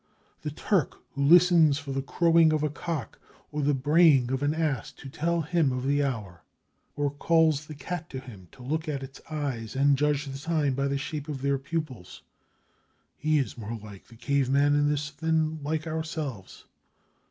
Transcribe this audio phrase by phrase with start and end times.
[0.41, 3.19] The Turk who listens for the crowing of a cock
[3.51, 6.43] or the braying of an ass to tell him of the hour,
[6.95, 10.73] or calls the cat to him to look at its eyes and judge the time
[10.73, 12.17] by the shape of their pupils—he
[13.37, 16.65] is more like the caveman in this than like ourselves.